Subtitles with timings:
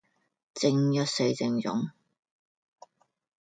[0.55, 1.91] 正一死剩種